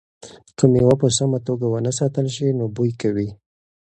[0.57, 3.29] که مېوه په سمه توګه ونه ساتل شي نو بوی کوي.